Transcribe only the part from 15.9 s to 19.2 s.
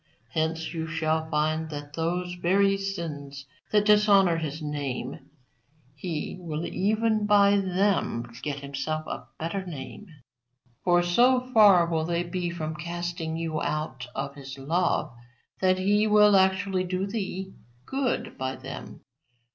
will actually do thee good by them.